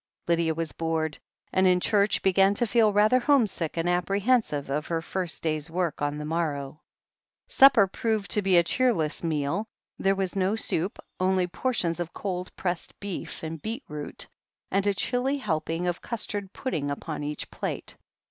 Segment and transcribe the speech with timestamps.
[0.27, 1.19] Lydia was bored,
[1.53, 6.01] and in church began to feel rather homesick and apprehensive of her first day's work
[6.01, 6.81] on the morrow.
[7.47, 9.67] Supper proved to be a cheerless meal.
[9.99, 14.25] There was no soup, only portions of cold' pressed beef and beetroot,
[14.71, 17.95] and a chilly helping of custard pudding upon each plate.